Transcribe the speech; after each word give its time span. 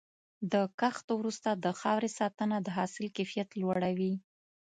د 0.51 0.53
کښت 0.79 1.07
وروسته 1.19 1.49
د 1.63 1.65
خاورې 1.79 2.09
ساتنه 2.19 2.57
د 2.61 2.67
حاصل 2.77 3.05
کیفیت 3.17 3.49
لوړوي. 3.61 4.13